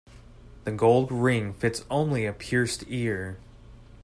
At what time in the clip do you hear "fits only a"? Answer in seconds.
1.53-2.33